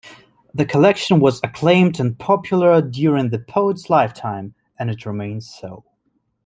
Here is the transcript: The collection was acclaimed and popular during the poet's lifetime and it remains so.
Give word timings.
The 0.51 0.65
collection 0.65 1.19
was 1.19 1.39
acclaimed 1.43 1.99
and 1.99 2.17
popular 2.17 2.81
during 2.81 3.29
the 3.29 3.37
poet's 3.37 3.87
lifetime 3.87 4.55
and 4.79 4.89
it 4.89 5.05
remains 5.05 5.47
so. 5.47 5.83